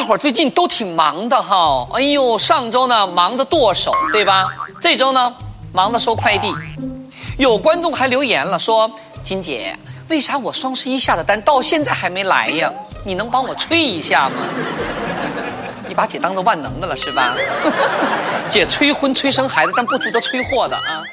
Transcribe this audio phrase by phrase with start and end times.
[0.00, 1.86] 大伙最近都挺忙的哈。
[1.92, 4.46] 哎呦上周呢忙着剁手对吧？
[4.80, 5.30] 这周呢
[5.74, 6.50] 忙着收快递。
[7.36, 8.90] 有观众还留言了说
[9.22, 9.78] 金姐
[10.08, 12.72] 为啥我双十一下的单到现在还没来呀？
[13.04, 14.36] 你能帮我催一下吗？
[15.86, 17.36] 你把姐当做万能的了是吧？
[18.48, 21.04] 姐催婚催生孩子但不值得催货的啊。